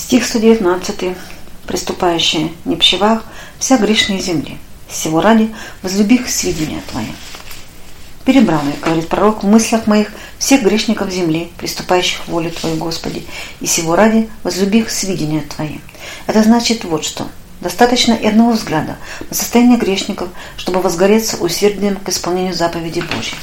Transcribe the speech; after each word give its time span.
Стих 0.00 0.24
119. 0.24 1.14
«Приступающие 1.66 2.50
не 2.64 2.74
пщевах, 2.74 3.22
вся 3.58 3.76
грешная 3.76 4.18
земли, 4.18 4.56
всего 4.88 5.20
ради 5.20 5.54
возлюбих 5.82 6.30
сведения 6.30 6.82
Твои». 6.90 7.12
Перебрал 8.24 8.62
я, 8.64 8.82
говорит 8.82 9.08
пророк, 9.08 9.44
в 9.44 9.46
мыслях 9.46 9.86
моих 9.86 10.10
всех 10.38 10.62
грешников 10.62 11.10
земли, 11.10 11.52
приступающих 11.58 12.26
волю 12.28 12.50
Твою, 12.50 12.76
Господи, 12.76 13.26
и 13.60 13.66
всего 13.66 13.94
ради 13.94 14.30
возлюбих 14.42 14.90
сведения 14.90 15.42
Твои. 15.42 15.78
Это 16.26 16.42
значит 16.42 16.84
вот 16.84 17.04
что. 17.04 17.28
Достаточно 17.60 18.14
и 18.14 18.26
одного 18.26 18.52
взгляда 18.52 18.96
на 19.28 19.36
состояние 19.36 19.78
грешников, 19.78 20.30
чтобы 20.56 20.80
возгореться 20.80 21.36
усердием 21.36 21.96
к 21.96 22.08
исполнению 22.08 22.54
заповеди 22.54 23.00
Божьей. 23.00 23.36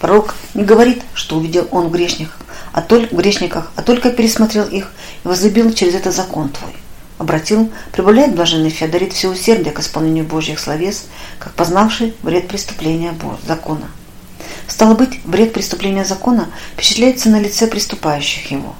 Пророк 0.00 0.36
не 0.54 0.64
говорит, 0.64 1.02
что 1.12 1.36
увидел 1.36 1.68
он 1.70 1.88
в 1.88 1.90
грешниках, 1.90 2.38
а 2.78 2.80
только 2.80 3.12
грешниках, 3.12 3.72
а 3.74 3.82
только 3.82 4.12
пересмотрел 4.12 4.64
их 4.68 4.92
и 5.24 5.26
возлюбил 5.26 5.72
через 5.72 5.96
это 5.96 6.12
закон 6.12 6.48
Твой. 6.50 6.70
Обратил, 7.18 7.72
прибавляет 7.90 8.36
блаженный 8.36 8.70
Феодорит 8.70 9.12
все 9.12 9.28
усердие 9.28 9.72
к 9.72 9.80
исполнению 9.80 10.24
Божьих 10.24 10.60
словес, 10.60 11.06
как 11.40 11.54
познавший 11.54 12.14
вред 12.22 12.46
преступления 12.46 13.12
закона. 13.44 13.88
Стало 14.68 14.94
быть, 14.94 15.18
вред 15.24 15.54
преступления 15.54 16.04
закона 16.04 16.50
впечатляется 16.74 17.30
на 17.30 17.40
лице 17.40 17.66
приступающих 17.66 18.48
его. 18.52 18.76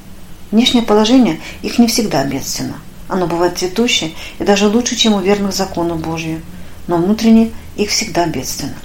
Внешнее 0.52 0.84
положение 0.84 1.40
их 1.62 1.80
не 1.80 1.88
всегда 1.88 2.22
бедственно. 2.22 2.76
Оно 3.08 3.26
бывает 3.26 3.58
цветущее 3.58 4.12
и 4.38 4.44
даже 4.44 4.68
лучше, 4.68 4.94
чем 4.94 5.14
у 5.14 5.20
верных 5.20 5.52
закону 5.52 5.96
Божию. 5.96 6.40
Но 6.86 6.98
внутренне 6.98 7.50
их 7.74 7.90
всегда 7.90 8.26
бедственно. 8.26 8.76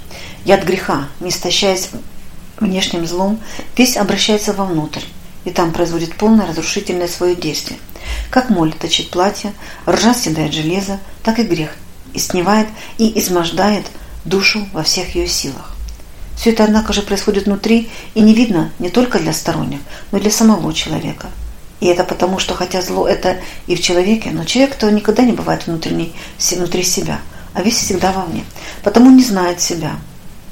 Яд 0.44 0.64
греха, 0.64 1.06
не 1.20 1.28
истощаясь 1.28 1.90
внешним 2.58 3.06
злом, 3.06 3.40
весь 3.76 3.96
обращается 3.96 4.52
вовнутрь, 4.52 5.04
и 5.44 5.50
там 5.50 5.72
производит 5.72 6.16
полное 6.16 6.46
разрушительное 6.46 7.08
свое 7.08 7.34
действие. 7.34 7.78
Как 8.30 8.50
моль 8.50 8.72
точит 8.72 9.10
платье, 9.10 9.52
ржа 9.86 10.14
съедает 10.14 10.52
железо, 10.52 10.98
так 11.22 11.38
и 11.38 11.42
грех 11.42 11.70
исневает 12.14 12.68
и 12.96 13.18
измождает 13.18 13.84
душу 14.24 14.66
во 14.72 14.82
всех 14.82 15.14
ее 15.14 15.28
силах. 15.28 15.74
Все 16.36 16.50
это, 16.50 16.64
однако 16.64 16.92
же, 16.92 17.02
происходит 17.02 17.46
внутри 17.46 17.90
и 18.14 18.20
не 18.20 18.34
видно 18.34 18.70
не 18.78 18.88
только 18.88 19.18
для 19.18 19.32
сторонних, 19.32 19.80
но 20.10 20.18
и 20.18 20.20
для 20.20 20.30
самого 20.30 20.72
человека. 20.72 21.28
И 21.80 21.86
это 21.86 22.02
потому, 22.04 22.38
что 22.38 22.54
хотя 22.54 22.80
зло 22.80 23.06
это 23.06 23.36
и 23.66 23.76
в 23.76 23.82
человеке, 23.82 24.30
но 24.32 24.44
человек-то 24.44 24.90
никогда 24.90 25.22
не 25.22 25.32
бывает 25.32 25.66
внутренний, 25.66 26.14
внутри 26.50 26.82
себя, 26.82 27.20
а 27.52 27.62
весь 27.62 27.76
всегда 27.76 28.12
вовне. 28.12 28.44
Потому 28.82 29.10
не 29.10 29.22
знает 29.22 29.60
себя, 29.60 29.96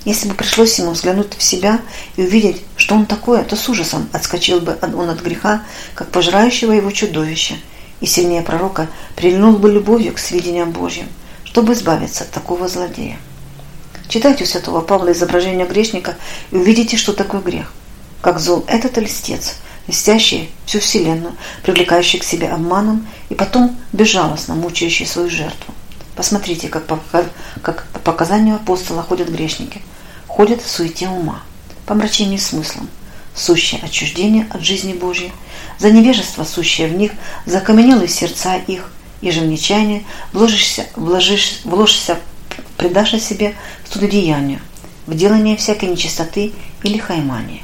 если 0.05 0.29
бы 0.29 0.35
пришлось 0.35 0.79
ему 0.79 0.93
взглянуть 0.93 1.37
в 1.37 1.43
себя 1.43 1.81
и 2.17 2.23
увидеть, 2.23 2.63
что 2.77 2.95
он 2.95 3.07
такое, 3.07 3.45
то 3.45 3.57
с 3.57 3.69
ужасом 3.69 4.09
отскочил 4.13 4.61
бы 4.61 4.77
он 4.83 5.09
от 5.09 5.21
греха, 5.21 5.63
как 5.95 6.11
пожирающего 6.11 6.73
его 6.73 6.91
чудовища, 6.91 7.55
и 8.01 8.07
сильнее 8.07 8.43
пророка 8.43 8.89
прильнул 9.15 9.57
бы 9.57 9.71
любовью 9.71 10.13
к 10.13 10.19
сведениям 10.19 10.73
Божьим, 10.73 11.07
чтобы 11.45 11.75
избавиться 11.75 12.25
от 12.25 12.31
такого 12.31 12.67
злодея. 12.69 13.19
Читайте 14.09 14.45
у 14.45 14.47
святого 14.47 14.81
Павла 14.81 15.13
изображение 15.13 15.67
грешника 15.67 16.17
и 16.51 16.57
увидите, 16.57 16.97
что 16.97 17.13
такое 17.13 17.41
грех. 17.41 17.73
Как 18.21 18.41
зол 18.41 18.65
этот 18.67 18.99
льстец, 18.99 19.55
льстящий 19.87 20.51
всю 20.67 20.81
вселенную, 20.81 21.35
привлекающий 21.63 22.19
к 22.19 22.25
себе 22.25 22.49
обманом 22.49 23.07
и 23.31 23.35
потом 23.35 23.79
безжалостно 23.93 24.55
мучающий 24.55 25.07
свою 25.07 25.31
жертву. 25.31 25.73
Посмотрите, 26.17 26.69
как 26.69 26.85
по, 26.87 27.01
как 27.63 27.87
по 27.93 27.99
показанию 28.01 28.57
апостола 28.57 29.03
ходят 29.03 29.31
грешники. 29.31 29.81
Ходят 30.35 30.63
в 30.63 30.71
суете 30.71 31.09
ума, 31.09 31.43
помрачении 31.85 32.39
смыслом, 32.39 32.89
сущее 33.35 33.83
отчуждение 33.83 34.47
от 34.49 34.63
жизни 34.63 34.95
Божьей, 34.95 35.31
за 35.79 35.91
невежество, 35.91 36.45
сущее 36.45 36.89
в 36.89 36.95
них, 36.95 37.13
за 37.45 37.59
окаменелые 37.59 38.09
сердца 38.09 38.57
их, 38.57 38.91
и 39.21 39.31
же 39.31 39.41
в 39.41 39.47
нечаяние 39.47 40.05
вложишься, 40.33 40.87
вложишь, 40.97 41.61
вложишься, 41.65 42.19
предашь 42.79 43.11
себе 43.21 43.55
студодеянию, 43.85 44.61
в 45.07 45.15
делание 45.15 45.55
всякой 45.59 45.91
нечистоты 45.91 46.55
или 46.83 46.97
хаймании. 46.97 47.63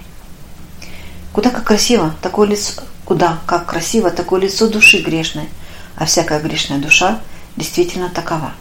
Куда 1.32 1.48
как 1.48 1.64
красиво 1.64 2.14
такое 2.20 2.48
лицо, 2.48 2.82
куда 3.06 3.38
как 3.46 3.64
красиво 3.64 4.10
такое 4.10 4.42
лицо 4.42 4.68
души 4.68 4.98
грешной, 4.98 5.48
а 5.96 6.04
всякая 6.04 6.38
грешная 6.38 6.78
душа– 6.78 7.22
действительно 7.56 8.10
такова. 8.10 8.52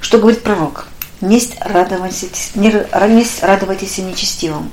Что 0.00 0.18
говорит 0.18 0.44
пророк? 0.44 0.86
«Несть 1.26 1.56
радовайтесь, 1.60 2.52
не, 2.54 2.72
несть 3.08 3.42
радовайтесь 3.42 3.98
нечестивым, 3.98 4.70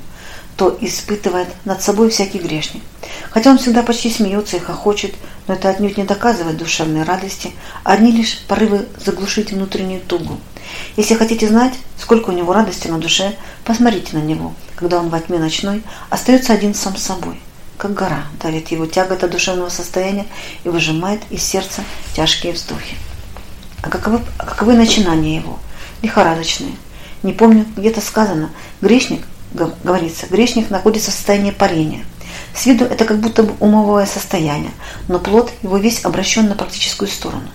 то 0.56 0.76
испытывает 0.80 1.48
над 1.64 1.82
собой 1.82 2.10
всякий 2.10 2.38
грешник. 2.38 2.82
Хотя 3.30 3.50
он 3.50 3.58
всегда 3.58 3.82
почти 3.82 4.08
смеется 4.08 4.56
и 4.56 4.60
хохочет, 4.60 5.16
но 5.48 5.54
это 5.54 5.68
отнюдь 5.68 5.98
не 5.98 6.04
доказывает 6.04 6.56
душевной 6.56 7.02
радости, 7.02 7.50
а 7.82 7.94
одни 7.94 8.12
лишь 8.12 8.38
порывы 8.46 8.86
заглушить 9.04 9.50
внутреннюю 9.50 10.00
тугу. 10.00 10.38
Если 10.96 11.14
хотите 11.14 11.48
знать, 11.48 11.74
сколько 12.00 12.30
у 12.30 12.32
него 12.32 12.52
радости 12.52 12.86
на 12.86 12.98
душе, 12.98 13.34
посмотрите 13.64 14.16
на 14.16 14.22
него, 14.22 14.54
когда 14.76 15.00
он 15.00 15.08
во 15.08 15.18
тьме 15.18 15.40
ночной 15.40 15.82
остается 16.08 16.52
один 16.52 16.72
сам 16.72 16.96
с 16.96 17.02
собой, 17.02 17.40
как 17.78 17.94
гора 17.94 18.26
давит 18.40 18.68
его 18.68 18.86
тягота 18.86 19.26
душевного 19.26 19.70
состояния 19.70 20.26
и 20.62 20.68
выжимает 20.68 21.20
из 21.30 21.42
сердца 21.42 21.82
тяжкие 22.14 22.52
вздохи. 22.52 22.94
А 23.82 23.90
каковы, 23.90 24.20
а 24.38 24.46
каковы 24.46 24.74
начинания 24.74 25.36
его? 25.36 25.58
Лихорадочные. 26.04 26.74
Не 27.22 27.32
помню, 27.32 27.64
где-то 27.76 28.02
сказано, 28.02 28.50
грешник, 28.82 29.26
говорится, 29.54 30.26
грешник 30.26 30.68
находится 30.68 31.10
в 31.10 31.14
состоянии 31.14 31.50
парения. 31.50 32.04
С 32.54 32.66
виду 32.66 32.84
это 32.84 33.06
как 33.06 33.20
будто 33.20 33.42
бы 33.42 33.54
умовое 33.58 34.04
состояние, 34.04 34.72
но 35.08 35.18
плод 35.18 35.50
его 35.62 35.78
весь 35.78 36.04
обращен 36.04 36.46
на 36.46 36.56
практическую 36.56 37.08
сторону. 37.08 37.48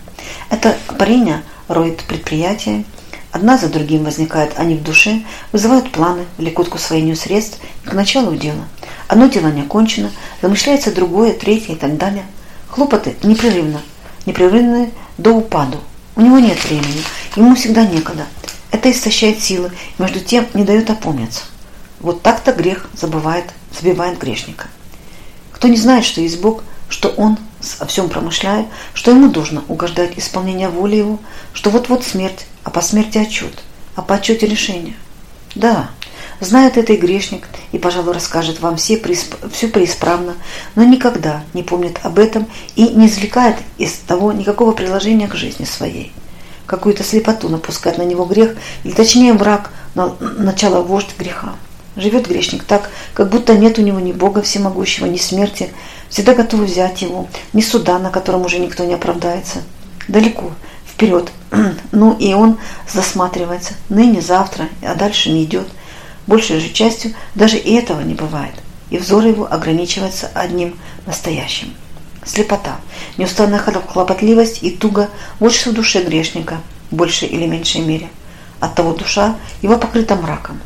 Это 0.49 0.75
парение 0.97 1.43
роет 1.67 1.97
предприятия, 2.05 2.85
одна 3.31 3.55
за 3.55 3.69
другим 3.69 4.03
возникают 4.03 4.53
они 4.57 4.73
в 4.73 4.81
душе, 4.81 5.21
вызывают 5.51 5.91
планы, 5.91 6.25
влекут 6.39 6.69
к 6.69 6.75
усвоению 6.75 7.15
средств 7.15 7.59
и 7.85 7.87
к 7.87 7.93
началу 7.93 8.35
дела. 8.35 8.67
Одно 9.07 9.27
дело 9.27 9.49
не 9.49 9.61
окончено, 9.61 10.09
замышляется 10.41 10.91
другое, 10.91 11.33
третье 11.33 11.73
и 11.73 11.77
так 11.77 11.97
далее. 11.97 12.25
Хлопоты 12.67 13.15
непрерывно, 13.21 13.81
непрерывные 14.25 14.89
до 15.19 15.33
упаду. 15.33 15.77
У 16.15 16.21
него 16.21 16.39
нет 16.39 16.57
времени, 16.65 17.03
ему 17.35 17.55
всегда 17.55 17.85
некогда. 17.85 18.25
Это 18.71 18.91
истощает 18.91 19.41
силы, 19.41 19.71
между 19.97 20.19
тем 20.19 20.47
не 20.53 20.63
дает 20.63 20.89
опомниться. 20.89 21.41
Вот 21.99 22.21
так-то 22.21 22.53
грех 22.53 22.87
забывает, 22.93 23.45
забивает 23.77 24.19
грешника. 24.19 24.67
Кто 25.51 25.67
не 25.67 25.77
знает, 25.77 26.05
что 26.05 26.21
есть 26.21 26.39
Бог, 26.39 26.63
что 26.87 27.09
Он 27.09 27.37
о 27.79 27.85
всем 27.85 28.09
промышляет, 28.09 28.67
что 28.93 29.11
ему 29.11 29.29
должно 29.29 29.63
угождать 29.67 30.17
исполнение 30.17 30.69
воли 30.69 30.95
его, 30.95 31.19
что 31.53 31.69
вот-вот 31.69 32.05
смерть, 32.05 32.45
а 32.63 32.69
по 32.69 32.81
смерти 32.81 33.17
отчет, 33.17 33.63
а 33.95 34.01
по 34.01 34.15
отчете 34.15 34.47
решение. 34.47 34.95
Да, 35.55 35.89
знает 36.39 36.77
это 36.77 36.93
и 36.93 36.97
грешник, 36.97 37.47
и, 37.71 37.77
пожалуй, 37.77 38.13
расскажет 38.13 38.61
вам 38.61 38.77
все, 38.77 39.01
все 39.51 39.67
преисправно, 39.67 40.35
но 40.75 40.83
никогда 40.83 41.43
не 41.53 41.63
помнит 41.63 41.99
об 42.03 42.19
этом 42.19 42.47
и 42.75 42.87
не 42.89 43.07
извлекает 43.07 43.57
из 43.77 43.93
того 43.93 44.31
никакого 44.31 44.71
приложения 44.71 45.27
к 45.27 45.35
жизни 45.35 45.65
своей. 45.65 46.13
Какую-то 46.69 47.03
слепоту 47.03 47.49
напускает 47.49 47.97
на 47.97 48.03
него 48.03 48.25
грех, 48.25 48.55
или 48.83 48.91
точнее 48.91 49.33
на 49.33 50.15
начало 50.19 50.83
вождь 50.83 51.17
греха. 51.17 51.55
Живет 51.95 52.27
грешник 52.27 52.63
так, 52.63 52.91
как 53.15 53.29
будто 53.29 53.57
нет 53.57 53.79
у 53.79 53.81
него 53.81 53.99
ни 53.99 54.11
Бога 54.11 54.43
всемогущего, 54.43 55.07
ни 55.07 55.17
смерти, 55.17 55.71
всегда 56.09 56.35
готов 56.35 56.59
взять 56.59 57.01
его, 57.01 57.27
ни 57.53 57.61
суда, 57.61 57.97
на 57.97 58.11
котором 58.11 58.45
уже 58.45 58.59
никто 58.59 58.85
не 58.85 58.93
оправдается. 58.93 59.63
Далеко, 60.07 60.51
вперед. 60.87 61.31
Ну 61.91 62.15
и 62.19 62.33
он 62.33 62.59
засматривается, 62.87 63.73
ныне, 63.89 64.21
завтра, 64.21 64.69
а 64.83 64.93
дальше 64.93 65.31
не 65.31 65.45
идет. 65.45 65.67
Большей 66.27 66.59
же 66.59 66.69
частью 66.69 67.15
даже 67.33 67.57
и 67.57 67.73
этого 67.73 68.01
не 68.01 68.13
бывает, 68.13 68.53
и 68.91 68.99
взор 68.99 69.25
его 69.25 69.51
ограничивается 69.51 70.29
одним 70.35 70.77
настоящим. 71.07 71.73
Слепота, 72.29 72.79
неустанная 73.17 73.57
хлопотливость 73.57 74.61
и 74.61 74.69
туга 74.69 75.09
больше 75.39 75.71
в 75.71 75.73
душе 75.73 76.03
грешника, 76.03 76.61
в 76.91 76.95
большей 76.95 77.27
или 77.27 77.47
меньшей 77.47 77.81
мере. 77.81 78.07
Оттого 78.59 78.93
душа 78.93 79.35
его 79.63 79.77
покрыта 79.77 80.15
мраком. 80.15 80.59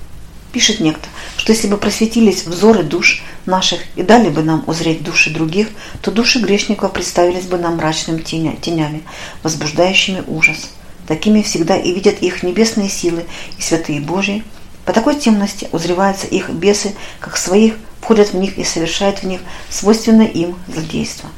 Пишет 0.51 0.81
некто, 0.81 1.07
что 1.37 1.53
если 1.53 1.67
бы 1.67 1.77
просветились 1.77 2.45
взоры 2.45 2.83
душ 2.83 3.23
наших 3.45 3.79
и 3.95 4.03
дали 4.03 4.27
бы 4.27 4.43
нам 4.43 4.65
узреть 4.67 5.03
души 5.03 5.33
других, 5.33 5.69
то 6.01 6.11
души 6.11 6.39
грешников 6.39 6.91
представились 6.91 7.45
бы 7.45 7.57
нам 7.57 7.77
мрачными 7.77 8.19
тенями, 8.19 9.03
возбуждающими 9.41 10.21
ужас. 10.27 10.71
Такими 11.07 11.41
всегда 11.43 11.77
и 11.77 11.93
видят 11.93 12.21
их 12.21 12.43
небесные 12.43 12.89
силы 12.89 13.25
и 13.57 13.61
святые 13.61 14.01
Божьи, 14.01 14.43
по 14.83 14.91
такой 14.91 15.15
темности 15.15 15.69
узреваются 15.71 16.27
их 16.27 16.49
бесы, 16.49 16.93
как 17.21 17.37
своих, 17.37 17.75
входят 18.01 18.33
в 18.33 18.35
них 18.35 18.57
и 18.57 18.65
совершают 18.65 19.19
в 19.19 19.23
них 19.23 19.39
свойственное 19.69 20.27
им 20.27 20.57
злодейство. 20.67 21.29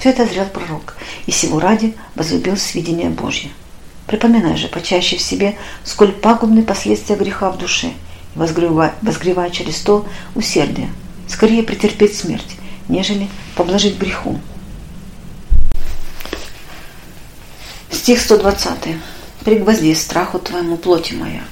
Все 0.00 0.08
это 0.08 0.24
зрел 0.24 0.46
пророк, 0.46 0.96
и 1.26 1.30
сего 1.30 1.60
ради 1.60 1.94
возлюбил 2.14 2.56
сведения 2.56 3.10
Божье. 3.10 3.50
Припоминай 4.06 4.56
же 4.56 4.66
почаще 4.68 5.18
в 5.18 5.20
себе, 5.20 5.58
сколь 5.84 6.12
пагубны 6.12 6.62
последствия 6.62 7.16
греха 7.16 7.50
в 7.50 7.58
душе, 7.58 7.88
и 8.34 8.38
возгревай, 8.38 8.92
возгревай 9.02 9.50
через 9.50 9.78
то 9.80 10.06
усердие, 10.34 10.88
скорее 11.28 11.62
претерпеть 11.62 12.16
смерть, 12.16 12.56
нежели 12.88 13.28
поблажить 13.56 13.98
греху. 13.98 14.40
Стих 17.90 18.20
120. 18.20 18.96
«Пригвозди 19.44 19.94
страху 19.94 20.38
твоему 20.38 20.78
плоти 20.78 21.12
моя, 21.12 21.42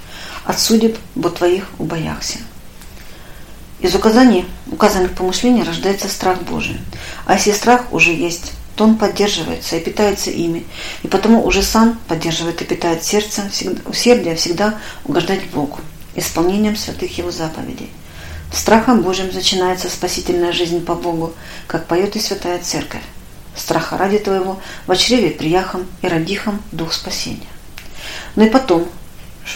от 0.45 0.59
судеб, 0.59 0.97
бо 1.15 1.29
твоих 1.29 1.69
убояхся». 1.79 2.39
Из 3.81 3.95
указаний, 3.95 4.45
указанных 4.73 5.13
помышлений 5.13 5.63
рождается 5.63 6.09
страх 6.09 6.43
Божий. 6.43 6.81
А 7.27 7.35
если 7.35 7.53
страх 7.53 7.93
уже 7.93 8.13
есть, 8.13 8.53
то 8.75 8.85
он 8.85 8.97
поддерживается 8.97 9.77
и 9.77 9.81
питается 9.81 10.31
ими, 10.31 10.65
и 11.03 11.09
потому 11.09 11.45
уже 11.45 11.63
сам 11.63 11.99
поддерживает 12.09 12.61
и 12.61 12.65
питает 12.65 13.05
сердце, 13.05 13.51
усердие 13.87 14.35
всегда 14.35 14.79
угождать 15.05 15.49
Богу, 15.51 15.79
исполнением 16.15 16.77
святых 16.77 17.17
Его 17.19 17.31
заповедей. 17.31 17.91
Страхом 18.53 19.03
Божьим 19.03 19.31
начинается 19.33 19.89
спасительная 19.89 20.53
жизнь 20.53 20.85
по 20.85 20.95
Богу, 20.95 21.35
как 21.67 21.87
поет 21.87 22.17
и 22.17 22.21
Святая 22.21 22.59
Церковь. 22.61 23.03
Страха 23.55 23.99
ради 23.99 24.19
Твоего 24.19 24.61
в 24.87 24.97
чреве 24.97 25.31
прияхом 25.31 25.87
и 26.03 26.09
родихом 26.09 26.63
дух 26.73 26.93
спасения. 26.93 27.49
Но 28.37 28.45
и 28.45 28.51
потом, 28.51 28.89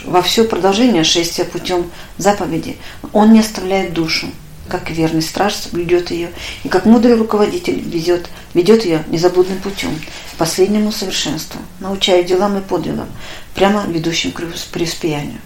во 0.05 0.23
все 0.23 0.45
продолжение 0.45 1.05
шествия 1.05 1.45
путем 1.45 1.91
заповеди, 2.19 2.77
Он 3.13 3.33
не 3.33 3.41
оставляет 3.41 3.93
душу, 3.93 4.29
как 4.69 4.91
верный 4.91 5.23
страж 5.23 5.55
соблюдет 5.55 6.11
ее, 6.11 6.31
и 6.65 6.69
как 6.69 6.87
мудрый 6.87 7.17
руководитель 7.17 7.81
ведет, 7.81 8.29
ведет 8.55 8.85
ее 8.85 9.05
незаблудным 9.09 9.59
путем, 9.59 9.91
к 10.33 10.37
последнему 10.37 10.93
совершенству, 10.93 11.61
научая 11.81 12.23
делам 12.23 12.57
и 12.59 12.61
подвигам, 12.61 13.09
прямо 13.55 13.85
ведущим 13.87 14.33
к 14.33 14.43
преуспеянию. 14.73 15.41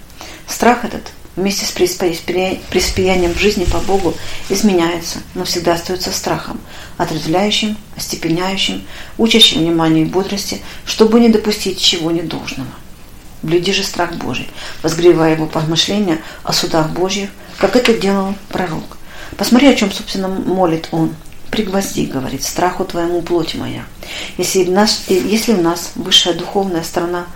Страх 0.47 0.85
этот 0.85 1.13
вместе 1.35 1.67
с 1.67 1.71
преуспеянием 1.71 3.35
в 3.35 3.39
жизни 3.39 3.65
по 3.65 3.79
Богу 3.79 4.15
изменяется, 4.49 5.19
но 5.35 5.45
всегда 5.45 5.75
остается 5.75 6.11
страхом, 6.13 6.61
отрезвляющим, 6.97 7.77
остепеняющим, 7.97 8.87
учащим 9.19 9.61
вниманию 9.61 10.07
и 10.07 10.09
бодрости, 10.09 10.61
чтобы 10.87 11.21
не 11.21 11.29
допустить 11.29 11.81
чего 11.81 12.11
недолжного. 12.11 12.71
Блюди 13.43 13.73
же 13.73 13.83
страх 13.83 14.15
Божий, 14.15 14.49
возгревая 14.83 15.35
его 15.35 15.47
помышления 15.47 16.19
о 16.43 16.53
судах 16.53 16.91
Божьих, 16.91 17.31
как 17.59 17.77
это 17.77 17.95
делал 17.95 18.35
пророк. 18.49 18.97
Посмотри, 19.37 19.69
о 19.69 19.75
чем, 19.75 19.93
собственно, 19.93 20.29
молит 20.29 20.89
он. 20.91 21.15
Пригвозди, 21.51 22.07
говорит, 22.07 22.43
страху 22.43 22.85
твоему 22.85 23.23
плоть 23.23 23.55
моя. 23.55 23.85
Если 24.37 24.65
в 24.65 24.71
нас, 24.71 25.05
если 25.09 25.53
в 25.53 25.63
нас 25.63 25.93
высшая 25.95 26.35
духовная 26.35 26.83
сторона, 26.83 27.27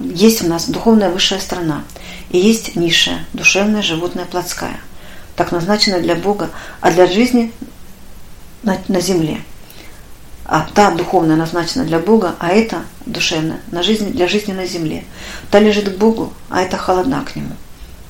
есть 0.00 0.42
в 0.42 0.48
нас 0.48 0.68
духовная 0.68 1.10
высшая 1.10 1.40
сторона, 1.40 1.84
и 2.30 2.38
есть 2.38 2.76
низшая, 2.76 3.24
душевная, 3.32 3.82
животная, 3.82 4.24
плотская, 4.24 4.80
так 5.36 5.52
назначена 5.52 6.00
для 6.00 6.14
Бога, 6.14 6.50
а 6.80 6.90
для 6.90 7.06
жизни 7.06 7.52
на, 8.62 8.78
на 8.88 9.00
земле. 9.00 9.40
А 10.50 10.66
та 10.74 10.90
духовная 10.90 11.36
назначена 11.36 11.84
для 11.84 12.00
Бога, 12.00 12.34
а 12.40 12.48
это 12.48 12.82
душевная 13.06 13.60
на 13.70 13.84
жизнь, 13.84 14.10
для 14.10 14.26
жизни 14.26 14.52
на 14.52 14.66
земле. 14.66 15.04
Та 15.48 15.60
лежит 15.60 15.94
к 15.94 15.96
Богу, 15.96 16.32
а 16.48 16.60
это 16.60 16.76
холодна 16.76 17.24
к 17.24 17.36
Нему. 17.36 17.54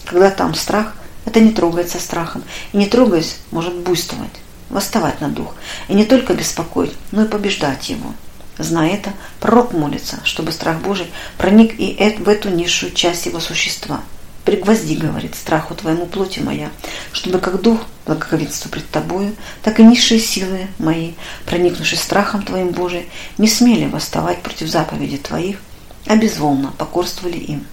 Когда 0.06 0.31
там 0.31 0.54
страх, 0.54 0.94
это 1.26 1.38
не 1.40 1.50
трогается 1.50 2.00
страхом. 2.00 2.42
И 2.72 2.78
не 2.78 2.87
трогаясь, 2.87 3.37
может 3.50 3.75
буйствовать, 3.75 4.31
восставать 4.70 5.20
на 5.20 5.28
дух. 5.28 5.54
И 5.88 5.92
не 5.92 6.06
только 6.06 6.32
беспокоить, 6.32 6.94
но 7.12 7.25
и 7.25 7.28
побеждать 7.28 7.90
его. 7.90 8.14
Зная 8.56 8.94
это, 8.94 9.10
пророк 9.38 9.75
молится, 9.75 10.20
чтобы 10.25 10.52
страх 10.52 10.78
Божий 10.81 11.10
проник 11.36 11.78
и 11.78 12.16
в 12.20 12.26
эту 12.26 12.48
низшую 12.48 12.93
часть 12.93 13.26
его 13.26 13.40
существа. 13.40 14.00
«Пригвозди,— 14.44 14.94
говорит,— 14.96 15.34
страху 15.37 15.75
твоему 15.75 16.06
плоти 16.06 16.40
моя, 16.40 16.70
чтобы 17.12 17.38
как 17.38 17.60
дух 17.60 17.81
благоговенства 18.06 18.69
пред 18.69 18.88
тобою, 18.88 19.37
так 19.62 19.78
и 19.78 19.84
низшие 19.84 20.19
силы 20.19 20.69
мои, 20.78 21.12
проникнувши 21.44 21.96
страхом 21.96 22.42
твоим 22.42 22.70
Божиим, 22.70 23.04
не 23.38 23.48
смели 23.48 23.87
восставать 23.87 24.42
против 24.42 24.69
заповедей 24.69 25.19
твоих, 25.19 25.58
а 26.06 26.16
безволно 26.16 26.72
покорствовали 26.78 27.37
им». 27.37 27.66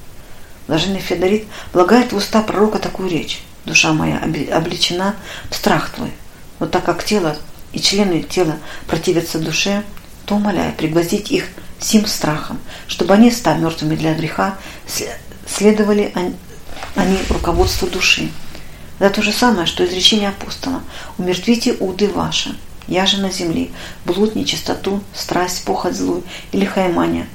Блаженный 0.68 1.00
Федорит 1.00 1.46
влагает 1.72 2.12
в 2.12 2.18
уста 2.18 2.42
пророка 2.42 2.80
такую 2.80 3.10
речь. 3.10 3.42
«Душа 3.66 3.94
моя 3.94 4.22
обличена 4.52 5.16
в 5.50 5.56
страх 5.56 5.92
твой». 5.92 6.12
Вот 6.60 6.72
так 6.72 6.84
как 6.84 7.04
тело 7.04 7.38
и 7.72 7.80
члены 7.80 8.24
тела 8.24 8.58
противятся 8.88 9.40
душе, 9.40 9.84
то 10.26 10.36
умоляю 10.36 10.74
пригвоздить 10.74 11.32
их 11.32 11.46
сим 11.80 12.06
страхом, 12.06 12.60
чтобы 12.88 13.14
они, 13.14 13.32
став 13.32 13.60
мертвыми 13.60 13.96
для 13.96 14.14
греха, 14.14 14.58
следовали 15.48 16.12
они 16.96 17.18
руководству 17.30 17.88
души. 17.88 18.32
Это 19.00 19.16
то 19.16 19.22
же 19.22 19.32
самое, 19.32 19.68
что 19.68 19.86
изречение 19.86 20.30
апостола 20.30 20.82
«Умертвите 21.18 21.74
уды 21.74 22.08
ваши, 22.08 22.56
я 22.88 23.06
же 23.06 23.22
на 23.22 23.32
земле, 23.32 23.70
блуд, 24.06 24.36
нечистоту, 24.36 25.04
страсть, 25.14 25.66
похоть 25.66 25.96
злую 25.96 26.24
или 26.52 26.66
хаймания». 26.66 27.28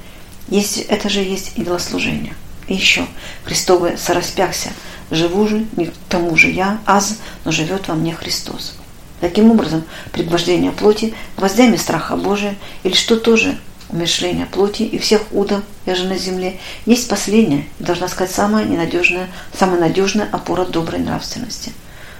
Есть, 0.49 0.77
это 0.77 1.09
же 1.09 1.21
есть 1.21 1.53
идолослужение. 1.55 2.35
И 2.67 2.73
еще, 2.73 3.05
Христовый 3.45 3.97
сораспягся, 3.97 4.71
живу 5.09 5.47
же, 5.47 5.65
не 5.77 5.91
тому 6.09 6.35
же 6.35 6.49
я, 6.49 6.79
аз, 6.85 7.17
но 7.45 7.51
живет 7.51 7.87
во 7.87 7.95
мне 7.95 8.13
Христос. 8.13 8.75
Таким 9.21 9.51
образом, 9.51 9.85
пригвождение 10.11 10.71
плоти 10.71 11.13
гвоздями 11.37 11.77
страха 11.77 12.17
Божия, 12.17 12.55
или 12.83 12.93
что 12.93 13.15
тоже 13.15 13.57
умершление 13.89 14.45
плоти 14.45 14.83
и 14.83 14.97
всех 14.97 15.21
удов, 15.31 15.61
же 15.85 16.05
на 16.05 16.17
земле, 16.17 16.59
есть 16.85 17.07
последняя 17.07 17.65
и, 17.79 17.83
должна 17.83 18.07
сказать, 18.07 18.33
самая 18.33 18.65
ненадежная, 18.65 19.29
самая 19.57 19.79
надежная 19.79 20.29
опора 20.31 20.65
доброй 20.65 20.99
нравственности. 20.99 21.71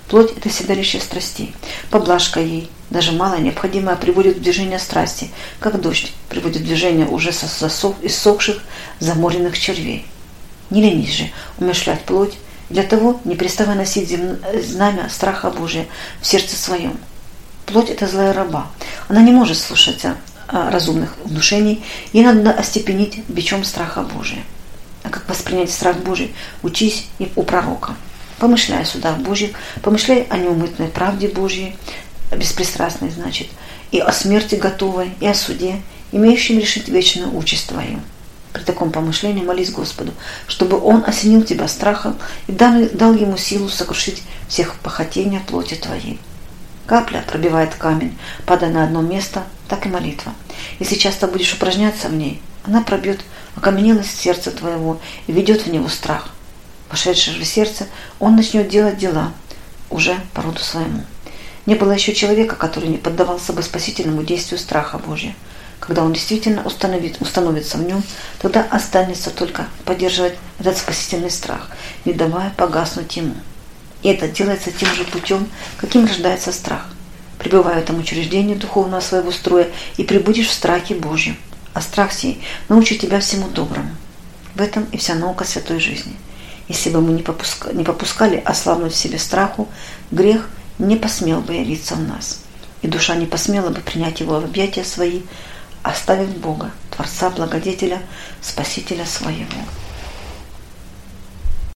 Плоть– 0.07 0.31
это 0.37 0.49
седалище 0.49 0.99
страстей. 0.99 1.55
Поблажка 1.89 2.39
ей, 2.39 2.69
даже 2.89 3.13
малая 3.13 3.39
необходимая, 3.39 3.95
приводит 3.95 4.37
в 4.37 4.41
движение 4.41 4.79
страсти, 4.79 5.31
как 5.59 5.79
дождь 5.81 6.13
приводит 6.29 6.61
в 6.61 6.65
движение 6.65 7.07
уже 7.07 7.31
сосов, 7.31 7.95
иссохших, 8.01 8.61
заморенных 8.99 9.57
червей. 9.57 10.05
Не 10.69 10.81
ленись 10.81 11.13
же 11.13 11.31
умершлять 11.57 12.01
плоть, 12.01 12.33
для 12.69 12.83
того 12.83 13.19
не 13.23 13.35
переставай 13.35 13.75
носить 13.75 14.09
зем... 14.09 14.37
знамя 14.63 15.09
страха 15.09 15.51
Божия 15.51 15.85
в 16.21 16.27
сердце 16.27 16.55
своем. 16.55 16.97
Плоть– 17.65 17.89
это 17.91 18.07
злая 18.07 18.33
раба. 18.33 18.67
Она 19.07 19.21
не 19.21 19.31
может 19.31 19.57
слушаться 19.57 20.17
разумных 20.47 21.15
внушений, 21.23 21.83
ей 22.11 22.23
надо 22.23 22.51
остепенить 22.51 23.23
бичом 23.27 23.63
страха 23.63 24.03
Божия. 24.03 24.43
А 25.03 25.09
как 25.09 25.27
воспринять 25.27 25.71
страх 25.71 25.97
Божий? 25.97 26.33
Учись 26.61 27.07
и 27.19 27.31
у 27.35 27.43
пророка. 27.43 27.95
Помышляй 28.39 28.81
о 28.81 28.85
судах 28.85 29.17
Божьих, 29.17 29.51
помышляй 29.81 30.27
о 30.29 30.37
неумытной 30.37 30.87
правде 30.87 31.27
Божьей, 31.27 31.75
беспристрастной, 32.31 33.11
значит, 33.11 33.47
и 33.91 33.99
о 33.99 34.11
смерти 34.11 34.55
готовой, 34.55 35.13
и 35.19 35.27
о 35.27 35.33
суде, 35.33 35.81
имеющем 36.11 36.59
решить 36.59 36.87
вечную 36.87 37.35
участь 37.35 37.67
твою. 37.67 37.99
При 38.53 38.61
таком 38.61 38.91
помышлении 38.91 39.43
молись 39.43 39.71
Господу, 39.71 40.13
чтобы 40.47 40.79
Он 40.79 41.03
осенил 41.05 41.43
тебя 41.43 41.67
страхом 41.67 42.17
и 42.47 42.51
дал, 42.51 42.85
дал 42.93 43.13
ему 43.13 43.35
силу 43.35 43.67
сокрушить 43.67 44.21
всех 44.47 44.75
похотения 44.75 45.41
плоти 45.47 45.73
твоей. 45.73 46.19
Капля 46.85 47.23
пробивает 47.25 47.75
камень, 47.75 48.17
падая 48.45 48.69
на 48.69 48.83
одно 48.83 49.01
место, 49.01 49.43
так 49.73 49.87
и 49.87 49.89
молитва. 49.89 50.35
Если 50.77 50.93
часто 50.93 51.27
будешь 51.27 51.51
упражняться 51.55 52.07
в 52.07 52.13
ней, 52.13 52.39
она 52.63 52.83
пробьет 52.83 53.21
окаменелость 53.55 54.19
сердца 54.19 54.51
твоего 54.51 54.99
и 55.25 55.31
ведет 55.31 55.65
в 55.65 55.71
него 55.71 55.87
страх. 55.87 56.29
Вошедшее 56.91 57.39
в 57.39 57.43
сердце, 57.43 57.87
он 58.19 58.35
начнет 58.35 58.69
делать 58.69 58.99
дела 58.99 59.33
уже 59.89 60.15
по 60.35 60.43
роду 60.43 60.59
своему. 60.59 61.03
Не 61.65 61.73
было 61.73 61.91
еще 61.93 62.13
человека, 62.13 62.55
который 62.55 62.87
не 62.87 62.97
поддавался 62.97 63.51
бы 63.51 63.63
спасительному 63.63 64.21
действию 64.21 64.59
страха 64.59 64.99
Божия. 64.99 65.33
Когда 65.79 66.03
он 66.03 66.13
действительно 66.13 66.63
установит, 66.63 67.19
установится 67.19 67.79
в 67.79 67.83
нем, 67.83 68.03
тогда 68.39 68.61
останется 68.69 69.31
только 69.31 69.65
поддерживать 69.85 70.35
этот 70.59 70.77
спасительный 70.77 71.31
страх, 71.31 71.71
не 72.05 72.13
давая 72.13 72.53
погаснуть 72.55 73.17
ему. 73.17 73.33
И 74.03 74.09
это 74.09 74.27
делается 74.27 74.71
тем 74.71 74.93
же 74.93 75.03
путем, 75.03 75.49
каким 75.77 76.05
рождается 76.05 76.51
страх. 76.51 76.92
Пребывая 77.39 77.75
в 77.75 77.83
этом 77.83 77.99
учреждении 77.99 78.55
духовного 78.55 79.01
своего 79.01 79.31
строя 79.31 79.67
и 79.97 80.03
прибудешь 80.03 80.47
в 80.47 80.53
страхе 80.53 80.95
Божьем. 80.95 81.37
А 81.73 81.81
страх 81.81 82.13
сей 82.13 82.41
научит 82.69 83.01
тебя 83.01 83.19
всему 83.19 83.47
доброму. 83.47 83.89
В 84.55 84.61
этом 84.61 84.85
и 84.91 84.97
вся 84.97 85.15
наука 85.15 85.43
святой 85.43 85.79
жизни. 85.79 86.13
Если 86.67 86.89
бы 86.89 87.01
мы 87.01 87.11
не, 87.11 87.23
попуска, 87.23 87.73
не 87.73 87.83
попускали 87.83 88.41
ослабнуть 88.45 88.93
в 88.93 88.97
себе 88.97 89.17
страху, 89.17 89.67
грех 90.11 90.47
не 90.79 90.95
посмел 90.95 91.41
бы 91.41 91.53
явиться 91.53 91.95
в 91.95 92.01
нас. 92.07 92.43
И 92.81 92.87
душа 92.87 93.15
не 93.15 93.25
посмела 93.25 93.69
бы 93.69 93.81
принять 93.81 94.19
его 94.19 94.39
в 94.39 94.43
объятия 94.45 94.83
свои, 94.83 95.21
оставив 95.81 96.37
Бога, 96.37 96.71
Творца, 96.91 97.29
Благодетеля, 97.29 98.01
Спасителя 98.41 99.05
своего. 99.05 99.47